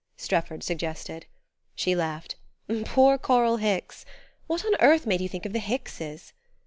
[0.17, 1.27] Strefford suggested.
[1.75, 2.35] She laughed.
[2.85, 4.03] "Poor Coral Hicks!
[4.47, 6.33] What on earth made you think of the Hickses?"